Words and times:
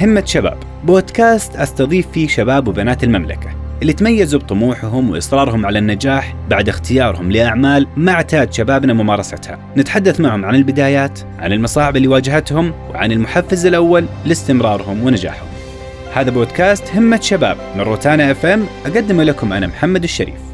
همة 0.00 0.24
شباب. 0.24 0.58
بودكاست 0.84 1.56
أستضيف 1.56 2.06
فيه 2.12 2.28
شباب 2.28 2.68
وبنات 2.68 3.04
المملكة 3.04 3.50
اللي 3.82 3.92
تميزوا 3.92 4.40
بطموحهم 4.40 5.10
وإصرارهم 5.10 5.66
على 5.66 5.78
النجاح 5.78 6.34
بعد 6.50 6.68
اختيارهم 6.68 7.32
لأعمال 7.32 7.86
ما 7.96 8.12
اعتاد 8.12 8.52
شبابنا 8.52 8.92
ممارستها. 8.92 9.58
نتحدث 9.76 10.20
معهم 10.20 10.44
عن 10.44 10.54
البدايات 10.54 11.20
عن 11.38 11.52
المصاعب 11.52 11.96
اللي 11.96 12.08
واجهتهم 12.08 12.72
وعن 12.90 13.12
المحفز 13.12 13.66
الأول 13.66 14.04
لاستمرارهم 14.26 15.04
ونجاحهم. 15.04 15.48
هذا 16.14 16.30
بودكاست 16.30 16.84
همة 16.94 17.20
شباب 17.20 17.56
من 17.76 17.80
روتانا 17.80 18.30
إف 18.30 18.46
إم 18.46 18.64
أقدمه 18.86 19.24
لكم 19.24 19.52
أنا 19.52 19.66
محمد 19.66 20.02
الشريف. 20.02 20.49